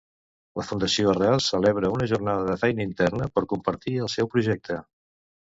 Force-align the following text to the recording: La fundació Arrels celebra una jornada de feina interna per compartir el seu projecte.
La 0.59 0.63
fundació 0.69 1.11
Arrels 1.11 1.49
celebra 1.53 1.91
una 1.97 2.07
jornada 2.13 2.47
de 2.49 2.57
feina 2.63 2.87
interna 2.89 3.29
per 3.37 3.47
compartir 3.55 3.95
el 4.07 4.11
seu 4.15 4.31
projecte. 4.35 4.81